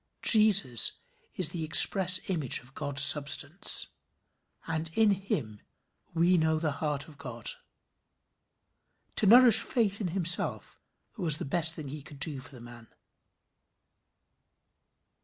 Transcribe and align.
Jesus 0.23 0.93
is 1.35 1.49
the 1.49 1.63
express 1.63 2.27
image 2.27 2.59
of 2.59 2.73
God's 2.73 3.03
substance, 3.03 3.89
and 4.65 4.89
in 4.97 5.11
him 5.11 5.61
we 6.15 6.39
know 6.39 6.57
the 6.57 6.71
heart 6.81 7.07
of 7.07 7.19
God. 7.19 7.51
To 9.17 9.27
nourish 9.27 9.59
faith 9.59 10.01
in 10.01 10.07
himself 10.07 10.79
was 11.17 11.37
the 11.37 11.45
best 11.45 11.75
thing 11.75 11.89
he 11.89 12.01
could 12.01 12.17
do 12.19 12.39
for 12.39 12.49
the 12.49 12.61
man. 12.61 12.87